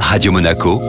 Radio 0.00 0.32
Monaco, 0.32 0.80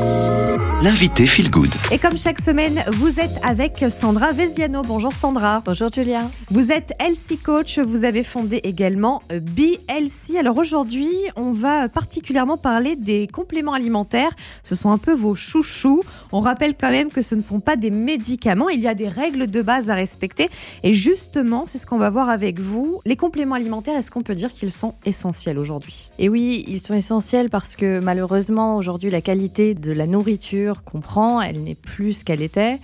l'invité 0.81 1.26
Feel 1.26 1.50
Good. 1.50 1.73
Et 1.92 1.98
comme 1.98 2.18
chaque 2.18 2.40
semaine, 2.40 2.84
vous 2.92 3.19
êtes 3.19 3.40
avec 3.44 3.84
Sandra 3.90 4.31
Veziano. 4.31 4.84
Bonjour 4.84 5.12
Sandra. 5.12 5.62
Bonjour 5.65 5.92
Julia. 5.92 6.30
Vous 6.52 6.71
êtes 6.71 6.94
Healthy 7.00 7.38
Coach, 7.38 7.80
vous 7.80 8.04
avez 8.04 8.23
fondé 8.23 8.57
également 8.64 9.24
BLC. 9.29 10.38
Alors 10.38 10.58
aujourd'hui, 10.58 11.10
on 11.36 11.52
va 11.52 11.90
particulièrement 11.90 12.58
parler 12.58 12.96
des 12.96 13.28
compléments 13.28 13.74
alimentaires. 13.74 14.30
Ce 14.62 14.76
sont 14.76 14.91
un 14.91 15.00
peu 15.00 15.13
vos 15.13 15.34
chouchous. 15.34 16.04
On 16.32 16.41
rappelle 16.41 16.76
quand 16.80 16.91
même 16.91 17.09
que 17.09 17.23
ce 17.23 17.34
ne 17.34 17.41
sont 17.41 17.59
pas 17.59 17.75
des 17.75 17.89
médicaments, 17.89 18.70
il 18.70 18.80
y 18.80 18.88
a 18.88 18.94
des 18.94 19.09
règles 19.09 19.48
de 19.48 19.62
base 19.64 19.89
à 19.89 19.96
respecter. 19.96 20.50
Et 20.84 20.94
justement, 20.94 21.64
c'est 21.66 21.80
ce 21.80 21.88
qu'on 21.88 21.98
va 21.98 22.12
voir 22.12 22.30
avec 22.30 22.59
vous. 22.59 23.02
Les 23.05 23.16
compléments 23.16 23.55
alimentaires, 23.55 23.96
est-ce 23.96 24.12
qu'on 24.12 24.21
peut 24.21 24.36
dire 24.36 24.54
qu'ils 24.54 24.71
sont 24.71 24.94
essentiels 25.05 25.57
aujourd'hui? 25.57 26.09
Et 26.20 26.30
oui, 26.30 26.66
ils 26.68 26.80
sont 26.80 26.94
essentiels 26.94 27.50
parce 27.50 27.75
que 27.75 28.00
malheureusement, 28.00 28.78
aujourd'hui, 28.78 29.09
la 29.09 29.21
qualité 29.21 29.73
de 29.73 29.91
la 29.91 30.05
nourriture 30.05 30.66
qu'on 30.73 31.02
prend, 31.02 31.41
elle 31.41 31.63
n'est 31.63 31.76
plus 31.76 32.20
ce 32.20 32.26
qu'elle 32.26 32.41
était. 32.41 32.80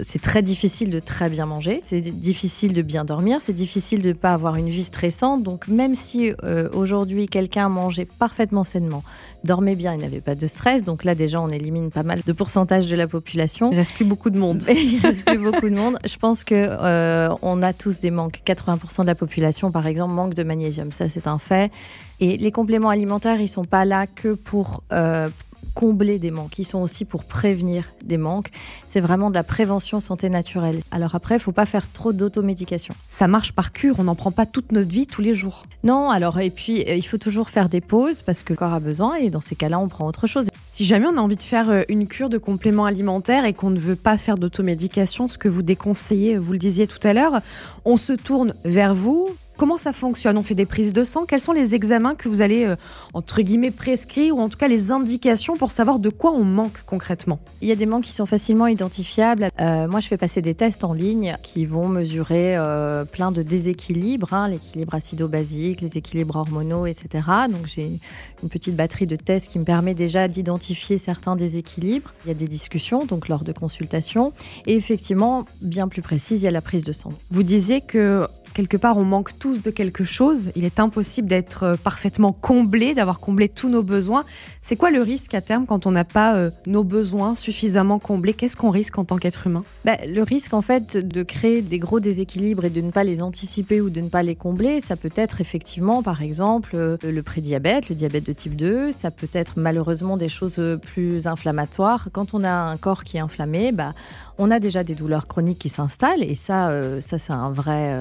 C'est 0.00 0.22
très 0.22 0.42
difficile 0.42 0.90
de 0.90 1.00
très 1.00 1.28
bien 1.28 1.44
manger, 1.44 1.80
c'est 1.82 2.00
difficile 2.00 2.72
de 2.72 2.82
bien 2.82 3.04
dormir, 3.04 3.38
c'est 3.40 3.52
difficile 3.52 4.00
de 4.00 4.10
ne 4.10 4.14
pas 4.14 4.32
avoir 4.32 4.54
une 4.54 4.68
vie 4.68 4.84
stressante. 4.84 5.42
Donc 5.42 5.66
même 5.66 5.96
si 5.96 6.32
euh, 6.44 6.68
aujourd'hui 6.72 7.26
quelqu'un 7.26 7.68
mangeait 7.68 8.04
parfaitement 8.04 8.62
sainement, 8.62 9.02
dormait 9.42 9.74
bien, 9.74 9.94
il 9.94 10.00
n'avait 10.00 10.20
pas 10.20 10.36
de 10.36 10.46
stress, 10.46 10.84
donc 10.84 11.02
là 11.02 11.16
déjà 11.16 11.40
on 11.40 11.48
élimine 11.48 11.90
pas 11.90 12.04
mal 12.04 12.22
de 12.24 12.32
pourcentage 12.32 12.88
de 12.88 12.94
la 12.94 13.08
population. 13.08 13.72
Il 13.72 13.76
reste 13.76 13.94
plus 13.94 14.04
beaucoup 14.04 14.30
de 14.30 14.38
monde. 14.38 14.62
il 14.68 15.00
reste 15.00 15.24
plus 15.24 15.38
beaucoup 15.38 15.68
de 15.68 15.74
monde. 15.74 15.98
Je 16.04 16.16
pense 16.16 16.44
que 16.44 16.54
euh, 16.54 17.34
on 17.42 17.60
a 17.62 17.72
tous 17.72 17.98
des 17.98 18.12
manques. 18.12 18.40
80% 18.46 19.02
de 19.02 19.06
la 19.06 19.16
population, 19.16 19.72
par 19.72 19.88
exemple, 19.88 20.14
manque 20.14 20.34
de 20.34 20.44
magnésium. 20.44 20.92
Ça 20.92 21.08
c'est 21.08 21.26
un 21.26 21.40
fait. 21.40 21.72
Et 22.20 22.36
les 22.36 22.52
compléments 22.52 22.90
alimentaires, 22.90 23.40
ils 23.40 23.48
sont 23.48 23.64
pas 23.64 23.84
là 23.84 24.06
que 24.06 24.34
pour 24.34 24.84
euh, 24.92 25.28
combler 25.74 26.18
des 26.18 26.30
manques, 26.30 26.58
ils 26.58 26.64
sont 26.64 26.80
aussi 26.80 27.04
pour 27.04 27.24
prévenir 27.24 27.84
des 28.04 28.16
manques. 28.16 28.50
C'est 28.86 29.00
vraiment 29.00 29.30
de 29.30 29.34
la 29.34 29.44
prévention 29.44 30.00
santé 30.00 30.28
naturelle. 30.28 30.80
Alors 30.90 31.14
après, 31.14 31.36
il 31.36 31.40
faut 31.40 31.52
pas 31.52 31.66
faire 31.66 31.90
trop 31.90 32.12
d'automédication. 32.12 32.94
Ça 33.08 33.28
marche 33.28 33.52
par 33.52 33.72
cure, 33.72 33.96
on 33.98 34.04
n'en 34.04 34.14
prend 34.14 34.30
pas 34.30 34.46
toute 34.46 34.72
notre 34.72 34.90
vie 34.90 35.06
tous 35.06 35.22
les 35.22 35.34
jours. 35.34 35.64
Non, 35.84 36.10
alors 36.10 36.38
et 36.40 36.50
puis 36.50 36.82
euh, 36.88 36.94
il 36.94 37.02
faut 37.02 37.18
toujours 37.18 37.50
faire 37.50 37.68
des 37.68 37.80
pauses 37.80 38.22
parce 38.22 38.42
que 38.42 38.52
le 38.52 38.56
corps 38.56 38.72
a 38.72 38.80
besoin 38.80 39.16
et 39.16 39.30
dans 39.30 39.40
ces 39.40 39.54
cas-là, 39.54 39.78
on 39.78 39.88
prend 39.88 40.06
autre 40.06 40.26
chose. 40.26 40.48
Si 40.70 40.84
jamais 40.84 41.06
on 41.06 41.16
a 41.16 41.20
envie 41.20 41.36
de 41.36 41.42
faire 41.42 41.70
euh, 41.70 41.82
une 41.88 42.06
cure 42.06 42.28
de 42.28 42.38
compléments 42.38 42.84
alimentaires 42.84 43.44
et 43.44 43.52
qu'on 43.52 43.70
ne 43.70 43.80
veut 43.80 43.96
pas 43.96 44.18
faire 44.18 44.38
d'automédication, 44.38 45.28
ce 45.28 45.38
que 45.38 45.48
vous 45.48 45.62
déconseillez, 45.62 46.36
vous 46.36 46.52
le 46.52 46.58
disiez 46.58 46.86
tout 46.86 47.00
à 47.02 47.12
l'heure, 47.12 47.40
on 47.84 47.96
se 47.96 48.12
tourne 48.12 48.54
vers 48.64 48.94
vous. 48.94 49.30
Comment 49.58 49.76
ça 49.76 49.92
fonctionne? 49.92 50.38
On 50.38 50.44
fait 50.44 50.54
des 50.54 50.66
prises 50.66 50.92
de 50.92 51.02
sang 51.02 51.26
Quels 51.26 51.40
sont 51.40 51.50
les 51.50 51.74
examens 51.74 52.14
que 52.14 52.28
vous 52.28 52.42
allez, 52.42 52.64
euh, 52.64 52.76
entre 53.12 53.42
guillemets, 53.42 53.72
prescrire 53.72 54.36
ou 54.36 54.40
en 54.40 54.48
tout 54.48 54.56
cas 54.56 54.68
les 54.68 54.92
indications 54.92 55.56
pour 55.56 55.72
savoir 55.72 55.98
de 55.98 56.10
quoi 56.10 56.30
on 56.30 56.44
manque 56.44 56.84
concrètement? 56.86 57.40
Il 57.60 57.66
y 57.66 57.72
a 57.72 57.74
des 57.74 57.84
manques 57.84 58.04
qui 58.04 58.12
sont 58.12 58.24
facilement 58.24 58.68
identifiables. 58.68 59.50
Euh, 59.60 59.88
moi, 59.88 59.98
je 59.98 60.06
fais 60.06 60.16
passer 60.16 60.42
des 60.42 60.54
tests 60.54 60.84
en 60.84 60.92
ligne 60.92 61.36
qui 61.42 61.66
vont 61.66 61.88
mesurer 61.88 62.56
euh, 62.56 63.04
plein 63.04 63.32
de 63.32 63.42
déséquilibres, 63.42 64.32
hein, 64.32 64.48
l'équilibre 64.48 64.94
acido-basique, 64.94 65.80
les 65.80 65.98
équilibres 65.98 66.36
hormonaux, 66.36 66.86
etc. 66.86 67.24
Donc, 67.50 67.66
j'ai 67.66 67.98
une 68.44 68.48
petite 68.48 68.76
batterie 68.76 69.08
de 69.08 69.16
tests 69.16 69.50
qui 69.50 69.58
me 69.58 69.64
permet 69.64 69.94
déjà 69.94 70.28
d'identifier 70.28 70.98
certains 70.98 71.34
déséquilibres. 71.34 72.14
Il 72.24 72.28
y 72.28 72.30
a 72.30 72.34
des 72.34 72.46
discussions, 72.46 73.06
donc 73.06 73.26
lors 73.26 73.42
de 73.42 73.52
consultations. 73.52 74.32
Et 74.66 74.76
effectivement, 74.76 75.46
bien 75.60 75.88
plus 75.88 76.02
précise, 76.02 76.42
il 76.42 76.44
y 76.44 76.48
a 76.48 76.52
la 76.52 76.62
prise 76.62 76.84
de 76.84 76.92
sang. 76.92 77.10
Vous 77.32 77.42
disiez 77.42 77.80
que 77.80 78.28
quelque 78.58 78.76
part 78.76 78.96
on 78.96 79.04
manque 79.04 79.38
tous 79.38 79.62
de 79.62 79.70
quelque 79.70 80.02
chose. 80.02 80.50
Il 80.56 80.64
est 80.64 80.80
impossible 80.80 81.28
d'être 81.28 81.62
euh, 81.62 81.76
parfaitement 81.76 82.32
comblé, 82.32 82.92
d'avoir 82.92 83.20
comblé 83.20 83.48
tous 83.48 83.68
nos 83.68 83.84
besoins. 83.84 84.24
C'est 84.62 84.74
quoi 84.74 84.90
le 84.90 85.00
risque 85.00 85.32
à 85.34 85.40
terme 85.40 85.64
quand 85.64 85.86
on 85.86 85.92
n'a 85.92 86.02
pas 86.02 86.34
euh, 86.34 86.50
nos 86.66 86.82
besoins 86.82 87.36
suffisamment 87.36 88.00
comblés? 88.00 88.34
Qu'est-ce 88.34 88.56
qu'on 88.56 88.70
risque 88.70 88.98
en 88.98 89.04
tant 89.04 89.16
qu'être 89.16 89.46
humain? 89.46 89.62
Bah, 89.84 89.96
Le 90.08 90.24
risque 90.24 90.54
en 90.54 90.60
fait 90.60 90.96
de 90.96 91.22
créer 91.22 91.62
des 91.62 91.78
gros 91.78 92.00
déséquilibres 92.00 92.64
et 92.64 92.70
de 92.70 92.80
ne 92.80 92.90
pas 92.90 93.04
les 93.04 93.22
anticiper 93.22 93.80
ou 93.80 93.90
de 93.90 94.00
ne 94.00 94.08
pas 94.08 94.24
les 94.24 94.34
combler, 94.34 94.80
ça 94.80 94.96
peut 94.96 95.12
être 95.14 95.40
effectivement 95.40 96.02
par 96.02 96.20
exemple 96.20 96.72
euh, 96.74 96.96
le 97.04 97.22
prédiabète, 97.22 97.88
le 97.88 97.94
diabète 97.94 98.26
de 98.26 98.32
type 98.32 98.56
2, 98.56 98.90
ça 98.90 99.12
peut 99.12 99.30
être 99.34 99.52
malheureusement 99.56 100.16
des 100.16 100.28
choses 100.28 100.60
plus 100.82 101.28
inflammatoires. 101.28 102.08
Quand 102.10 102.34
on 102.34 102.42
a 102.42 102.50
un 102.50 102.76
corps 102.76 103.04
qui 103.04 103.18
est 103.18 103.20
inflammé, 103.20 103.70
bah, 103.70 103.92
on 104.36 104.50
a 104.50 104.58
déjà 104.58 104.82
des 104.82 104.96
douleurs 104.96 105.28
chroniques 105.28 105.60
qui 105.60 105.68
s'installent 105.68 106.24
et 106.24 106.34
ça, 106.34 106.72
ça 107.00 107.18
c'est 107.18 107.32
un 107.32 107.50
vrai 107.50 107.94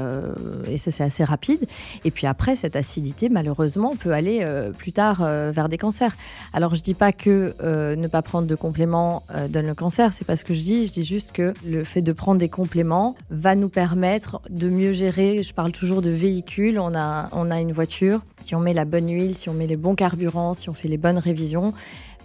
et 0.69 0.77
ça 0.77 0.91
c'est 0.91 1.03
assez 1.03 1.23
rapide. 1.23 1.67
Et 2.05 2.11
puis 2.11 2.27
après, 2.27 2.55
cette 2.55 2.75
acidité, 2.75 3.29
malheureusement, 3.29 3.95
peut 3.95 4.13
aller 4.13 4.39
euh, 4.41 4.71
plus 4.71 4.91
tard 4.91 5.19
euh, 5.21 5.51
vers 5.53 5.69
des 5.69 5.77
cancers. 5.77 6.15
Alors 6.53 6.75
je 6.75 6.81
dis 6.81 6.93
pas 6.93 7.11
que 7.11 7.55
euh, 7.61 7.95
ne 7.95 8.07
pas 8.07 8.21
prendre 8.21 8.47
de 8.47 8.55
compléments 8.55 9.23
donne 9.49 9.67
le 9.67 9.75
cancer, 9.75 10.13
c'est 10.13 10.25
pas 10.25 10.35
ce 10.35 10.43
que 10.43 10.53
je 10.53 10.61
dis. 10.61 10.87
Je 10.87 10.91
dis 10.91 11.03
juste 11.03 11.31
que 11.31 11.53
le 11.65 11.83
fait 11.83 12.01
de 12.01 12.11
prendre 12.11 12.39
des 12.39 12.49
compléments 12.49 13.15
va 13.29 13.55
nous 13.55 13.69
permettre 13.69 14.41
de 14.49 14.69
mieux 14.69 14.93
gérer. 14.93 15.43
Je 15.43 15.53
parle 15.53 15.71
toujours 15.71 16.01
de 16.01 16.09
véhicule. 16.09 16.79
On 16.79 16.95
a, 16.95 17.29
on 17.31 17.51
a 17.51 17.59
une 17.59 17.71
voiture. 17.71 18.21
Si 18.39 18.55
on 18.55 18.59
met 18.59 18.73
la 18.73 18.85
bonne 18.85 19.09
huile, 19.09 19.35
si 19.35 19.49
on 19.49 19.53
met 19.53 19.67
les 19.67 19.77
bons 19.77 19.95
carburants, 19.95 20.53
si 20.53 20.69
on 20.69 20.73
fait 20.73 20.87
les 20.87 20.97
bonnes 20.97 21.17
révisions, 21.17 21.73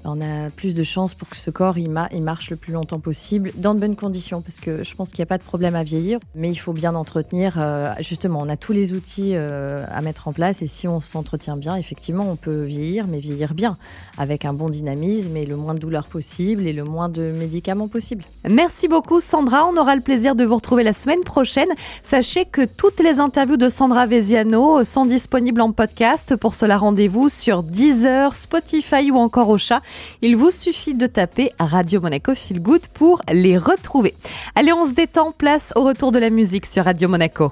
on 0.05 0.21
a 0.21 0.51
plus 0.51 0.75
de 0.75 0.83
chances 0.83 1.15
pour 1.15 1.29
que 1.29 1.37
ce 1.37 1.51
corps 1.51 1.79
il, 1.79 1.91
marche 1.91 2.51
le 2.51 2.57
plus 2.57 2.73
longtemps 2.73 3.01
possible 3.01 3.53
dans 3.57 3.75
de 3.75 3.81
bonnes 3.81 3.97
conditions 3.97 4.43
parce 4.43 4.61
que 4.61 4.83
je 4.83 4.95
pense 4.95 5.11
qu'il 5.11 5.21
n'y 5.21 5.25
a 5.25 5.27
pas 5.27 5.39
de 5.39 5.43
problème 5.43 5.75
à 5.75 5.83
vieillir 5.83 6.19
mais 6.35 6.51
il 6.51 6.57
faut 6.57 6.73
bien 6.73 6.95
entretenir 6.95 7.57
euh, 7.59 7.93
justement 8.01 8.41
on 8.43 8.49
a 8.49 8.57
tous 8.57 8.73
les 8.73 8.93
outils 8.93 9.33
euh, 9.35 9.85
à 9.91 10.01
mettre 10.01 10.29
en 10.29 10.33
place 10.33 10.63
et 10.63 10.67
si 10.67 10.89
on 10.89 11.01
s'entretient 11.01 11.57
bien 11.57 11.77
effectivement 11.77 12.29
on 12.31 12.37
peut 12.37 12.63
vieillir 12.63 13.07
mais 13.07 13.21
vieillir 13.21 13.55
bien 13.55 13.77
avec 14.19 14.45
un 14.45 14.53
bon 14.53 14.69
dynamisme 14.69 15.37
et 15.37 15.47
le 15.47 15.57
moins 15.57 15.75
de 15.75 15.81
douleur 15.81 16.07
possible 16.07 16.67
et 16.67 16.73
le 16.73 16.84
moins 16.84 17.09
de 17.09 17.33
médicaments 17.33 17.89
possible. 17.89 18.25
Merci 18.49 18.89
beaucoup 18.89 19.21
Sandra, 19.21 19.67
on 19.67 19.77
aura 19.77 19.95
le 19.97 20.03
plaisir 20.03 20.34
de 20.34 20.45
vous 20.45 20.57
retrouver 20.57 20.83
la 20.83 20.93
semaine 20.93 21.21
prochaine. 21.21 21.69
Sachez 22.03 22.45
que 22.45 22.65
toutes 22.65 23.01
les 23.01 23.21
interviews 23.21 23.57
de 23.57 23.69
Sandra 23.69 24.07
Veziano 24.07 24.84
sont 24.84 25.07
disponibles 25.07 25.61
en 25.61 25.73
podcast 25.73 26.37
pour 26.37 26.55
cela 26.55 26.79
rendez-vous 26.79 27.29
sur 27.29 27.63
Deezer, 27.63 28.34
Spotify 28.34 29.11
ou 29.11 29.17
encore 29.17 29.49
au 29.49 29.59
chat. 29.59 29.81
Il 30.20 30.36
vous 30.36 30.53
suffit 30.53 30.94
de 30.94 31.06
taper 31.06 31.50
Radio 31.58 32.00
Monaco 32.00 32.34
Feel 32.34 32.62
Good 32.62 32.86
pour 32.94 33.20
les 33.32 33.58
retrouver. 33.58 34.14
Allez, 34.54 34.72
on 34.72 34.86
se 34.86 34.92
détend, 34.92 35.32
place 35.32 35.72
au 35.75 35.82
retour 35.82 36.12
de 36.12 36.20
la 36.20 36.30
musique 36.30 36.66
sur 36.66 36.84
Radio 36.84 37.08
Monaco. 37.08 37.50